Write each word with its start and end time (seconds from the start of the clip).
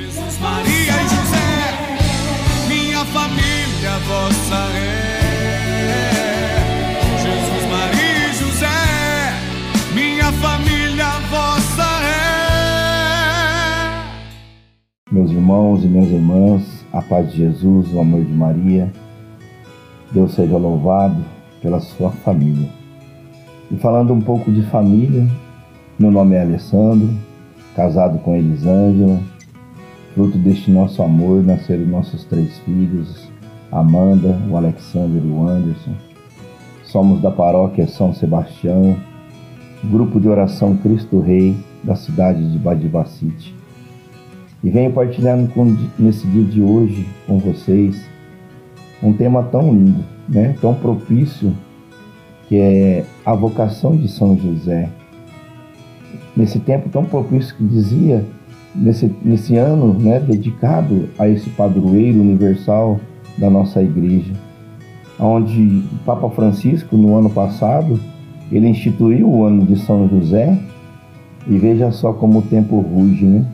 Jesus, 0.00 0.38
Maria 0.38 0.92
e 0.92 1.08
José, 1.12 1.76
minha 2.68 3.04
família 3.04 3.98
vossa 4.08 4.56
é. 4.74 5.20
Jesus, 7.18 7.64
Maria 7.70 8.28
e 8.28 8.32
José, 8.32 8.80
minha 9.92 10.32
família 10.32 11.04
vossa 11.30 11.84
é. 12.02 12.24
Meus 15.12 15.30
irmãos 15.30 15.84
e 15.84 15.86
minhas 15.86 16.10
irmãs, 16.10 16.62
a 16.94 17.02
paz 17.02 17.30
de 17.30 17.36
Jesus, 17.36 17.92
o 17.92 18.00
amor 18.00 18.24
de 18.24 18.32
Maria, 18.32 18.90
Deus 20.12 20.32
seja 20.32 20.56
louvado 20.56 21.22
pela 21.60 21.78
sua 21.78 22.10
família. 22.10 22.70
E 23.70 23.76
falando 23.76 24.14
um 24.14 24.20
pouco 24.22 24.50
de 24.50 24.62
família, 24.62 25.28
meu 25.98 26.10
nome 26.10 26.36
é 26.36 26.40
Alessandro, 26.40 27.14
casado 27.76 28.18
com 28.20 28.34
Elisângela. 28.34 29.29
Fruto 30.14 30.36
deste 30.38 30.70
nosso 30.70 31.02
amor 31.02 31.42
nasceram 31.42 31.86
nossos 31.86 32.24
três 32.24 32.58
filhos, 32.60 33.30
Amanda, 33.70 34.36
o 34.50 34.56
Alexander 34.56 35.22
e 35.22 35.28
o 35.28 35.46
Anderson. 35.46 35.92
Somos 36.84 37.20
da 37.20 37.30
paróquia 37.30 37.86
São 37.86 38.12
Sebastião, 38.12 38.96
grupo 39.84 40.20
de 40.20 40.28
oração 40.28 40.76
Cristo 40.76 41.20
Rei 41.20 41.56
da 41.84 41.94
cidade 41.94 42.50
de 42.50 42.58
Badibacite. 42.58 43.54
E 44.62 44.68
venho 44.68 44.92
partilhando 44.92 45.48
com, 45.52 45.76
nesse 45.98 46.26
dia 46.26 46.44
de 46.44 46.60
hoje 46.60 47.06
com 47.26 47.38
vocês 47.38 48.04
um 49.02 49.12
tema 49.12 49.44
tão 49.44 49.72
lindo, 49.72 50.04
né? 50.28 50.56
tão 50.60 50.74
propício, 50.74 51.54
que 52.48 52.56
é 52.56 53.04
a 53.24 53.34
vocação 53.34 53.96
de 53.96 54.08
São 54.08 54.36
José 54.36 54.90
nesse 56.36 56.58
tempo 56.58 56.88
tão 56.88 57.04
propício 57.04 57.54
que 57.54 57.64
dizia, 57.64 58.24
nesse, 58.74 59.14
nesse 59.22 59.56
ano 59.56 59.94
né, 59.94 60.20
dedicado 60.20 61.08
a 61.18 61.28
esse 61.28 61.50
padroeiro 61.50 62.20
universal 62.20 63.00
da 63.38 63.50
nossa 63.50 63.82
igreja, 63.82 64.32
onde 65.18 65.84
o 65.92 66.04
Papa 66.04 66.28
Francisco, 66.30 66.96
no 66.96 67.16
ano 67.16 67.30
passado, 67.30 67.98
ele 68.50 68.68
instituiu 68.68 69.28
o 69.28 69.44
ano 69.44 69.64
de 69.64 69.78
São 69.78 70.08
José, 70.08 70.58
e 71.46 71.56
veja 71.58 71.90
só 71.90 72.12
como 72.12 72.40
o 72.40 72.42
tempo 72.42 72.80
ruge, 72.80 73.24
né? 73.24 73.44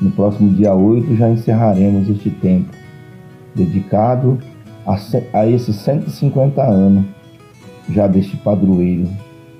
No 0.00 0.10
próximo 0.10 0.50
dia 0.52 0.74
8 0.74 1.16
já 1.16 1.30
encerraremos 1.30 2.08
este 2.08 2.30
tempo, 2.30 2.70
dedicado 3.54 4.38
a, 4.86 4.96
a 5.32 5.46
esses 5.48 5.76
150 5.76 6.62
anos 6.62 7.04
já 7.88 8.06
deste 8.06 8.36
padroeiro, 8.36 9.08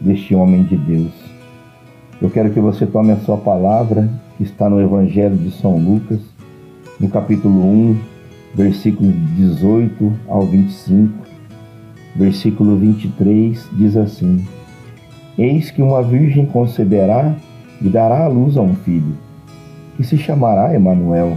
deste 0.00 0.34
homem 0.34 0.65
de 0.65 0.77
Deus. 0.77 1.12
Eu 2.20 2.31
quero 2.31 2.50
que 2.50 2.61
você 2.61 2.87
tome 2.87 3.12
a 3.12 3.17
sua 3.19 3.37
palavra, 3.37 4.09
que 4.37 4.43
está 4.43 4.69
no 4.69 4.81
Evangelho 4.81 5.37
de 5.37 5.51
São 5.51 5.77
Lucas, 5.77 6.21
no 6.99 7.09
capítulo 7.09 7.61
1, 7.63 7.99
versículo 8.55 9.13
18 9.37 10.13
ao 10.29 10.47
25. 10.47 11.13
Versículo 12.17 12.77
23 12.77 13.69
diz 13.73 13.97
assim: 13.97 14.45
Eis 15.37 15.71
que 15.71 15.83
uma 15.83 16.03
virgem 16.03 16.47
conceberá 16.47 17.35
e 17.81 17.89
dará 17.89 18.25
à 18.25 18.29
luz 18.29 18.57
a 18.57 18.62
um 18.62 18.75
filho, 18.75 19.15
que 19.97 20.05
se 20.05 20.17
chamará 20.17 20.75
Emanuel, 20.75 21.37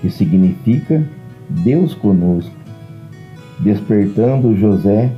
que 0.00 0.08
significa 0.08 1.04
Deus 1.48 1.94
conosco. 1.94 2.54
Despertando 3.58 4.56
José, 4.56 5.10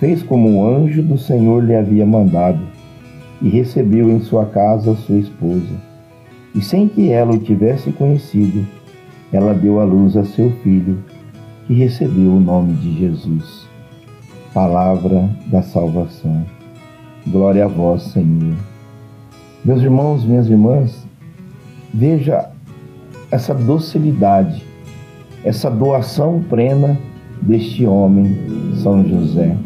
fez 0.00 0.22
como 0.22 0.48
um 0.48 0.66
anjo 0.66 1.02
do 1.02 1.16
Senhor 1.16 1.64
lhe 1.64 1.76
havia 1.76 2.04
mandado 2.04 2.60
e 3.40 3.48
recebeu 3.48 4.10
em 4.10 4.20
sua 4.20 4.46
casa 4.46 4.96
sua 4.96 5.16
esposa. 5.16 5.87
E 6.58 6.60
sem 6.60 6.88
que 6.88 7.08
ela 7.12 7.34
o 7.34 7.38
tivesse 7.38 7.92
conhecido, 7.92 8.66
ela 9.32 9.54
deu 9.54 9.78
à 9.78 9.84
luz 9.84 10.16
a 10.16 10.24
seu 10.24 10.50
filho, 10.64 10.98
que 11.68 11.72
recebeu 11.72 12.32
o 12.32 12.40
nome 12.40 12.72
de 12.72 12.98
Jesus. 12.98 13.68
Palavra 14.52 15.30
da 15.46 15.62
salvação. 15.62 16.44
Glória 17.24 17.64
a 17.64 17.68
vós, 17.68 18.02
Senhor. 18.02 18.56
Meus 19.64 19.82
irmãos, 19.82 20.24
minhas 20.24 20.50
irmãs, 20.50 21.06
veja 21.94 22.50
essa 23.30 23.54
docilidade, 23.54 24.64
essa 25.44 25.70
doação 25.70 26.42
plena 26.50 26.98
deste 27.40 27.86
homem, 27.86 28.36
São 28.82 29.06
José, 29.06 29.56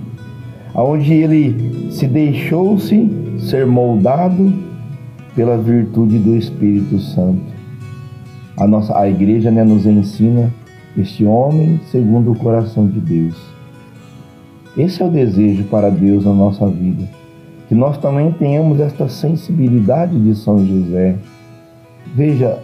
aonde 0.74 1.10
ele 1.14 1.90
se 1.90 2.06
deixou-se 2.06 3.08
ser 3.38 3.64
moldado 3.64 4.71
pela 5.34 5.56
virtude 5.56 6.18
do 6.18 6.34
Espírito 6.36 6.98
Santo. 6.98 7.52
A 8.56 8.66
nossa 8.66 8.98
a 8.98 9.08
igreja 9.08 9.50
né, 9.50 9.64
nos 9.64 9.86
ensina 9.86 10.52
este 10.96 11.24
homem 11.24 11.80
segundo 11.90 12.32
o 12.32 12.36
coração 12.36 12.86
de 12.86 13.00
Deus. 13.00 13.36
Esse 14.76 15.02
é 15.02 15.06
o 15.06 15.10
desejo 15.10 15.64
para 15.64 15.90
Deus 15.90 16.24
na 16.24 16.32
nossa 16.32 16.66
vida, 16.66 17.08
que 17.68 17.74
nós 17.74 17.98
também 17.98 18.32
tenhamos 18.32 18.80
esta 18.80 19.08
sensibilidade 19.08 20.18
de 20.18 20.34
São 20.34 20.64
José. 20.64 21.16
Veja, 22.14 22.58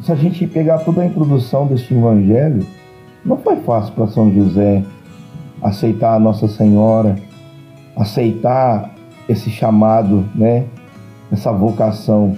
se 0.00 0.12
a 0.12 0.14
gente 0.14 0.46
pegar 0.46 0.78
toda 0.78 1.02
a 1.02 1.06
introdução 1.06 1.66
deste 1.66 1.94
evangelho, 1.94 2.66
não 3.24 3.36
foi 3.36 3.56
fácil 3.56 3.94
para 3.94 4.06
São 4.08 4.32
José 4.32 4.84
aceitar 5.62 6.14
a 6.14 6.20
Nossa 6.20 6.46
Senhora, 6.46 7.16
aceitar 7.96 8.94
esse 9.28 9.50
chamado, 9.50 10.24
né? 10.34 10.66
Essa 11.34 11.50
vocação. 11.50 12.36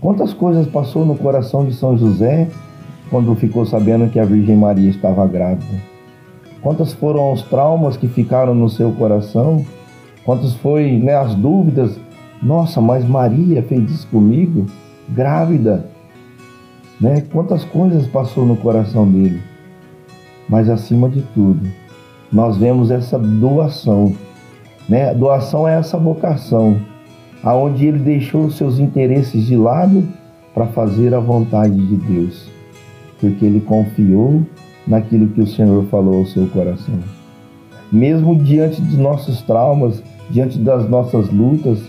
Quantas 0.00 0.32
coisas 0.32 0.68
passou 0.68 1.04
no 1.04 1.16
coração 1.16 1.66
de 1.66 1.74
São 1.74 1.98
José 1.98 2.48
quando 3.10 3.34
ficou 3.34 3.66
sabendo 3.66 4.08
que 4.08 4.20
a 4.20 4.24
Virgem 4.24 4.56
Maria 4.56 4.88
estava 4.88 5.26
grávida? 5.26 5.76
Quantas 6.62 6.92
foram 6.92 7.32
os 7.32 7.42
traumas 7.42 7.96
que 7.96 8.06
ficaram 8.06 8.54
no 8.54 8.68
seu 8.68 8.92
coração? 8.92 9.66
Quantas 10.24 10.54
foi, 10.54 11.00
né, 11.00 11.16
as 11.16 11.34
dúvidas? 11.34 11.98
Nossa, 12.40 12.80
mas 12.80 13.04
Maria 13.04 13.60
fez 13.64 13.90
isso 13.90 14.06
comigo, 14.06 14.66
grávida, 15.08 15.84
né? 17.00 17.22
Quantas 17.32 17.64
coisas 17.64 18.06
passou 18.06 18.46
no 18.46 18.56
coração 18.56 19.04
dele? 19.10 19.42
Mas 20.48 20.70
acima 20.70 21.08
de 21.08 21.22
tudo, 21.34 21.68
nós 22.32 22.56
vemos 22.56 22.92
essa 22.92 23.18
doação 23.18 24.14
né? 24.90 25.14
Doação 25.14 25.68
é 25.68 25.78
essa 25.78 25.96
vocação, 25.96 26.80
aonde 27.42 27.86
ele 27.86 27.98
deixou 27.98 28.46
os 28.46 28.56
seus 28.56 28.78
interesses 28.78 29.46
de 29.46 29.56
lado 29.56 30.06
para 30.54 30.66
fazer 30.66 31.14
a 31.14 31.20
vontade 31.20 31.76
de 31.76 31.96
Deus, 31.96 32.48
porque 33.20 33.44
ele 33.44 33.60
confiou 33.60 34.42
naquilo 34.86 35.28
que 35.28 35.40
o 35.40 35.46
Senhor 35.46 35.84
falou 35.84 36.18
ao 36.18 36.26
seu 36.26 36.46
coração. 36.48 36.98
Mesmo 37.92 38.36
diante 38.36 38.80
dos 38.80 38.96
nossos 38.96 39.42
traumas, 39.42 40.02
diante 40.30 40.58
das 40.58 40.88
nossas 40.88 41.30
lutas, 41.30 41.80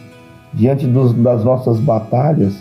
diante 0.54 0.88
dos, 0.88 1.14
das 1.14 1.44
nossas 1.44 1.80
batalhas, 1.80 2.56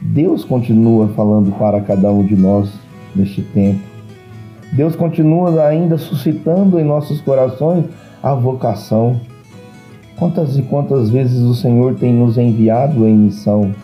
Deus 0.00 0.44
continua 0.44 1.08
falando 1.08 1.50
para 1.58 1.80
cada 1.80 2.10
um 2.10 2.24
de 2.24 2.36
nós 2.36 2.70
neste 3.14 3.42
tempo. 3.42 3.80
Deus 4.72 4.94
continua 4.94 5.64
ainda 5.64 5.96
suscitando 5.96 6.78
em 6.78 6.84
nossos 6.84 7.20
corações 7.20 7.86
a 8.22 8.34
vocação. 8.34 9.20
Quantas 10.16 10.56
e 10.56 10.62
quantas 10.62 11.10
vezes 11.10 11.42
o 11.42 11.54
Senhor 11.54 11.94
tem 11.94 12.10
nos 12.10 12.38
enviado 12.38 13.06
em 13.06 13.14
missão? 13.14 13.74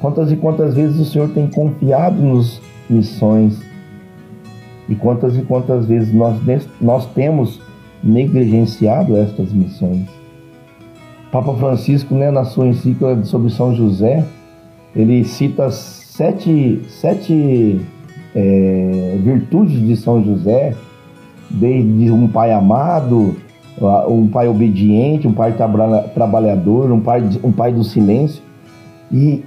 Quantas 0.00 0.32
e 0.32 0.36
quantas 0.36 0.74
vezes 0.74 0.98
o 0.98 1.04
Senhor 1.04 1.28
tem 1.28 1.46
confiado 1.46 2.20
nos 2.20 2.60
missões? 2.90 3.60
E 4.88 4.94
quantas 4.96 5.36
e 5.36 5.42
quantas 5.42 5.86
vezes 5.86 6.12
nós, 6.12 6.36
nós 6.80 7.06
temos 7.06 7.60
negligenciado 8.02 9.16
estas 9.16 9.52
missões? 9.52 10.08
Papa 11.30 11.54
Francisco, 11.54 12.14
né, 12.14 12.32
na 12.32 12.44
sua 12.44 12.66
encíclica 12.66 13.24
sobre 13.24 13.50
São 13.50 13.72
José, 13.72 14.24
ele 14.96 15.24
cita 15.24 15.70
sete, 15.70 16.82
sete 16.88 17.80
é, 18.34 19.18
virtudes 19.22 19.80
de 19.86 19.96
São 19.96 20.24
José 20.24 20.74
desde 21.50 22.10
um 22.10 22.26
pai 22.26 22.52
amado, 22.52 23.36
um 24.08 24.28
pai 24.28 24.48
obediente, 24.48 25.28
um 25.28 25.32
pai 25.32 25.54
trabalhador, 26.14 26.90
um 26.90 27.00
pai, 27.00 27.22
um 27.42 27.52
pai 27.52 27.72
do 27.72 27.84
silêncio. 27.84 28.42
E, 29.12 29.44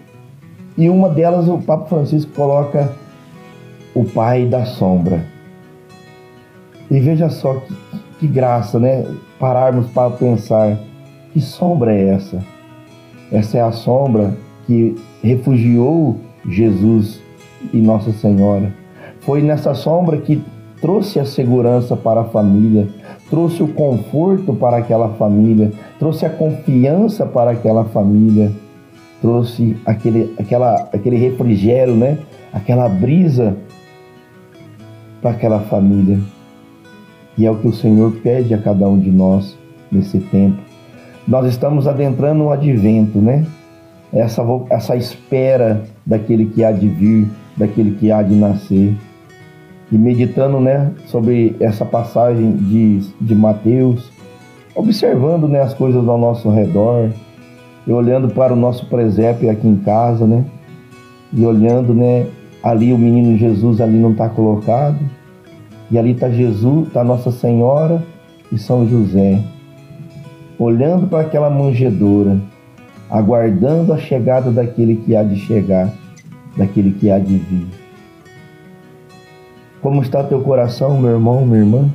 e 0.78 0.90
uma 0.90 1.10
delas 1.10 1.48
o 1.48 1.58
Papa 1.58 1.86
Francisco 1.88 2.31
coloca 2.34 2.92
o 3.94 4.04
pai 4.04 4.46
da 4.46 4.66
sombra. 4.66 5.26
E 6.90 7.00
veja 7.00 7.30
só 7.30 7.56
que, 7.56 7.74
que 8.20 8.28
graça, 8.28 8.80
né? 8.80 9.06
Pararmos 9.40 9.88
para 9.92 10.10
pensar 10.12 10.78
que 11.34 11.42
sombra 11.42 11.94
é 11.94 12.10
essa? 12.10 12.44
Essa 13.32 13.58
é 13.58 13.62
a 13.62 13.72
sombra 13.72 14.36
que 14.66 14.96
refugiou 15.24 16.18
Jesus 16.48 17.22
e 17.74 17.78
Nossa 17.78 18.12
Senhora. 18.12 18.74
Foi 19.22 19.42
nessa 19.42 19.74
sombra 19.74 20.18
que 20.18 20.42
trouxe 20.82 21.20
a 21.20 21.25
segurança 21.25 21.96
para 21.96 22.22
a 22.22 22.25
família, 22.25 22.88
trouxe 23.30 23.62
o 23.62 23.68
conforto 23.68 24.54
para 24.54 24.78
aquela 24.78 25.10
família, 25.10 25.72
trouxe 26.00 26.26
a 26.26 26.30
confiança 26.30 27.26
para 27.26 27.52
aquela 27.52 27.86
família. 27.86 28.52
trouxe 29.22 29.76
aquele, 29.86 30.34
aquela, 30.40 30.76
aquele 30.94 31.18
refrigério, 31.18 31.94
né? 31.94 32.18
Aquela 32.54 32.88
brisa 32.88 33.58
para 35.22 35.31
aquela 35.31 35.60
família. 35.60 36.20
E 37.38 37.46
é 37.46 37.52
o 37.52 37.58
que 37.58 37.68
o 37.68 37.74
Senhor 37.74 38.12
pede 38.24 38.54
a 38.54 38.58
cada 38.58 38.88
um 38.88 38.98
de 38.98 39.12
nós 39.12 39.58
nesse 39.92 40.20
tempo. 40.20 40.58
Nós 41.28 41.46
estamos 41.48 41.88
adentrando 41.88 42.46
o 42.46 42.52
advento, 42.52 43.20
né? 43.20 43.46
Essa, 44.12 44.42
essa 44.70 44.96
espera 44.96 45.84
daquele 46.06 46.46
que 46.48 46.64
há 46.64 46.72
de 46.72 46.88
vir, 46.88 47.28
daquele 47.56 47.92
que 47.92 48.12
há 48.12 48.22
de 48.22 48.36
nascer. 48.36 48.96
E 49.91 49.97
meditando 49.97 50.59
né, 50.59 50.91
sobre 51.07 51.56
essa 51.59 51.83
passagem 51.83 52.51
de, 52.51 53.00
de 53.19 53.33
Mateus, 53.33 54.12
observando 54.75 55.47
né, 55.47 55.62
as 55.62 55.74
coisas 55.74 56.07
ao 56.07 56.18
nosso 56.18 56.50
redor, 56.50 57.09
e 57.88 57.91
olhando 57.91 58.30
para 58.30 58.53
o 58.53 58.56
nosso 58.56 58.86
presépio 58.86 59.50
aqui 59.50 59.68
em 59.68 59.77
casa, 59.77 60.27
né? 60.27 60.45
E 61.33 61.44
olhando, 61.44 61.91
né, 61.94 62.27
ali 62.62 62.94
o 62.94 62.97
menino 62.97 63.36
Jesus 63.36 63.81
ali 63.81 63.97
não 63.97 64.12
está 64.12 64.30
colocado, 64.30 65.00
e 65.89 65.97
ali 65.97 66.12
está 66.12 66.30
Jesus, 66.30 66.88
está 66.88 67.03
Nossa 67.03 67.31
Senhora 67.31 68.03
e 68.51 68.59
São 68.59 68.88
José, 68.88 69.41
olhando 70.59 71.07
para 71.07 71.21
aquela 71.21 71.50
manjedoura, 71.50 72.38
aguardando 73.09 73.91
a 73.91 73.97
chegada 73.97 74.51
daquele 74.51 74.97
que 74.97 75.15
há 75.15 75.24
de 75.24 75.38
chegar, 75.38 75.91
daquele 76.56 76.91
que 76.91 77.09
há 77.09 77.18
de 77.18 77.38
vir. 77.38 77.68
Como 79.81 80.02
está 80.02 80.24
teu 80.24 80.42
coração, 80.42 81.00
meu 81.00 81.12
irmão, 81.12 81.46
minha 81.46 81.60
irmã? 81.60 81.90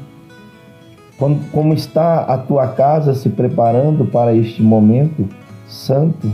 Como 1.53 1.75
está 1.75 2.21
a 2.21 2.39
tua 2.39 2.69
casa 2.69 3.15
se 3.15 3.29
preparando 3.29 4.07
para 4.07 4.35
este 4.35 4.63
momento 4.63 5.29
santo, 5.67 6.31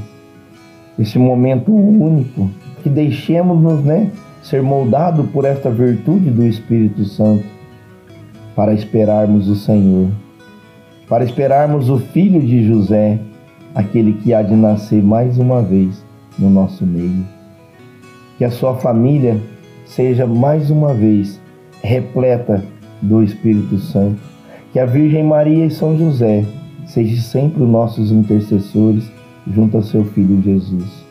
este 0.99 1.19
momento 1.19 1.73
único? 1.73 2.49
Que 2.82 2.88
deixemos-nos, 2.88 3.85
né, 3.85 4.11
ser 4.43 4.62
moldado 4.62 5.25
por 5.25 5.44
esta 5.44 5.70
virtude 5.70 6.31
do 6.31 6.44
Espírito 6.44 7.05
Santo 7.05 7.44
para 8.55 8.73
esperarmos 8.73 9.49
o 9.49 9.56
Senhor, 9.56 10.08
para 11.08 11.25
esperarmos 11.25 11.88
o 11.91 11.99
filho 11.99 12.41
de 12.41 12.67
José, 12.67 13.19
aquele 13.75 14.14
que 14.14 14.32
há 14.32 14.43
de 14.43 14.55
nascer 14.55 15.03
mais 15.03 15.38
uma 15.38 15.62
vez 15.62 16.05
no 16.38 16.49
nosso 16.49 16.87
meio. 16.87 17.25
Que 18.38 18.44
a 18.44 18.50
sua 18.50 18.76
família 18.76 19.41
seja 19.90 20.25
mais 20.25 20.70
uma 20.70 20.94
vez 20.94 21.40
repleta 21.82 22.62
do 23.02 23.22
Espírito 23.22 23.78
Santo. 23.78 24.20
Que 24.72 24.78
a 24.78 24.87
Virgem 24.87 25.25
Maria 25.25 25.66
e 25.66 25.70
São 25.70 25.98
José 25.98 26.44
sejam 26.87 27.19
sempre 27.19 27.62
os 27.62 27.69
nossos 27.69 28.12
intercessores 28.12 29.10
junto 29.52 29.78
a 29.78 29.82
seu 29.82 30.04
Filho 30.04 30.40
Jesus. 30.42 31.04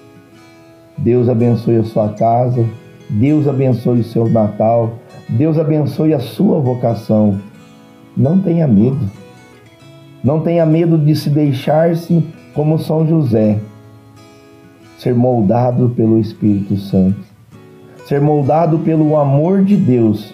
Deus 0.97 1.27
abençoe 1.27 1.75
a 1.75 1.83
sua 1.83 2.09
casa, 2.09 2.65
Deus 3.09 3.47
abençoe 3.47 3.99
o 3.99 4.03
seu 4.03 4.29
Natal, 4.29 4.93
Deus 5.27 5.57
abençoe 5.57 6.13
a 6.13 6.19
sua 6.19 6.59
vocação. 6.59 7.37
Não 8.15 8.39
tenha 8.39 8.67
medo. 8.67 9.09
Não 10.23 10.39
tenha 10.39 10.65
medo 10.65 10.97
de 10.97 11.15
se 11.15 11.29
deixar-se 11.29 12.23
como 12.53 12.79
São 12.79 13.07
José, 13.07 13.59
ser 14.97 15.15
moldado 15.15 15.89
pelo 15.95 16.19
Espírito 16.19 16.75
Santo, 16.75 17.29
ser 18.09 18.19
moldado 18.19 18.79
pelo 18.79 19.15
amor 19.15 19.63
de 19.63 19.77
Deus 19.77 20.33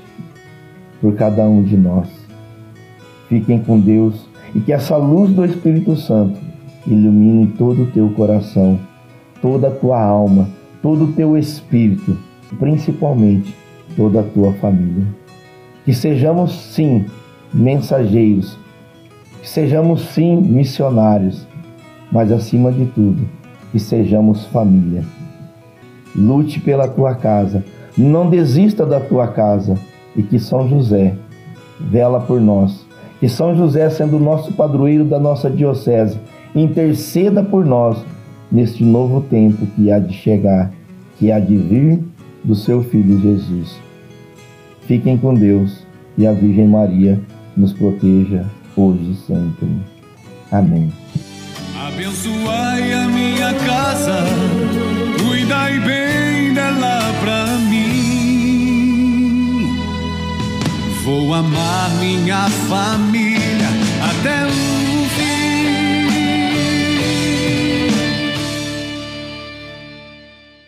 por 1.01 1.13
cada 1.15 1.43
um 1.43 1.61
de 1.61 1.75
nós. 1.75 2.07
Fiquem 3.27 3.59
com 3.59 3.77
Deus 3.77 4.29
e 4.55 4.61
que 4.61 4.71
essa 4.71 4.95
luz 4.95 5.29
do 5.31 5.43
Espírito 5.43 5.93
Santo 5.97 6.39
ilumine 6.87 7.47
todo 7.47 7.83
o 7.83 7.87
teu 7.87 8.09
coração, 8.11 8.79
toda 9.41 9.67
a 9.67 9.71
tua 9.71 10.01
alma, 10.01 10.47
todo 10.81 11.03
o 11.03 11.11
teu 11.11 11.37
espírito 11.37 12.17
principalmente 12.57 13.53
toda 13.97 14.21
a 14.21 14.23
tua 14.23 14.53
família. 14.53 15.05
Que 15.83 15.93
sejamos 15.93 16.53
sim 16.53 17.05
mensageiros, 17.53 18.57
que 19.41 19.49
sejamos 19.49 20.01
sim 20.13 20.37
missionários, 20.37 21.45
mas 22.09 22.31
acima 22.31 22.71
de 22.71 22.85
tudo, 22.85 23.27
que 23.73 23.79
sejamos 23.79 24.45
família. 24.45 25.03
Lute 26.15 26.59
pela 26.59 26.87
tua 26.87 27.15
casa, 27.15 27.63
não 27.97 28.29
desista 28.29 28.85
da 28.85 28.99
tua 28.99 29.27
casa 29.27 29.77
e 30.15 30.23
que 30.23 30.39
São 30.39 30.67
José 30.67 31.13
vela 31.79 32.21
por 32.21 32.39
nós. 32.39 32.85
Que 33.19 33.29
São 33.29 33.55
José, 33.55 33.89
sendo 33.89 34.17
o 34.17 34.19
nosso 34.19 34.53
padroeiro 34.53 35.05
da 35.05 35.19
nossa 35.19 35.49
diocese, 35.49 36.19
interceda 36.53 37.43
por 37.43 37.65
nós 37.65 37.97
neste 38.51 38.83
novo 38.83 39.21
tempo 39.21 39.65
que 39.75 39.91
há 39.91 39.99
de 39.99 40.13
chegar, 40.13 40.71
que 41.17 41.31
há 41.31 41.39
de 41.39 41.57
vir 41.57 42.03
do 42.43 42.55
seu 42.55 42.83
Filho 42.83 43.19
Jesus. 43.19 43.77
Fiquem 44.81 45.17
com 45.17 45.33
Deus 45.33 45.85
e 46.17 46.27
a 46.27 46.31
Virgem 46.31 46.67
Maria 46.67 47.19
nos 47.57 47.73
proteja 47.73 48.45
hoje 48.75 49.11
e 49.11 49.15
sempre. 49.15 49.69
Amém. 50.51 50.91
Abençoai 51.87 52.93
a 52.93 53.07
minha 53.07 53.53
bem 55.85 56.53
dela 56.53 56.99
pra 57.21 57.45
mim. 57.69 57.85
Vou 61.03 61.33
amar 61.33 61.89
minha 61.99 62.49
família 62.67 63.69
até 64.09 64.45
o 64.47 64.74